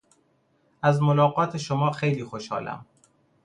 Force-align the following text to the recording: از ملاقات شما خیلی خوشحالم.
از 0.81 1.01
ملاقات 1.01 1.57
شما 1.57 1.91
خیلی 1.91 2.23
خوشحالم. 2.23 2.85